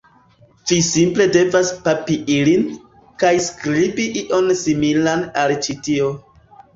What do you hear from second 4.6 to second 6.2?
similan al ĉi tio